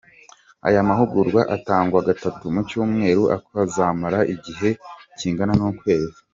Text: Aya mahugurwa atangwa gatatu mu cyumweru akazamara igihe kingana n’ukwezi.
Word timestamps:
Aya 0.67 0.87
mahugurwa 0.89 1.41
atangwa 1.55 1.99
gatatu 2.09 2.43
mu 2.53 2.61
cyumweru 2.69 3.23
akazamara 3.37 4.19
igihe 4.33 4.69
kingana 5.17 5.53
n’ukwezi. 5.59 6.19